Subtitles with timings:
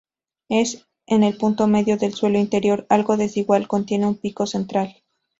[0.49, 5.03] En el punto medio del suelo interior, algo desigual, contiene un pico central.